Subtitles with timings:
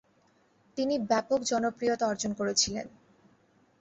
[0.77, 2.87] তিনি ব্যাপক জনপ্রিয়তা অর্জন করেছিলেন।